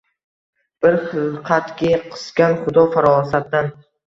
Bir 0.85 0.97
xilqatki, 1.11 1.91
qisgan 2.15 2.57
Xudo 2.65 2.87
farosatdan. 2.97 3.71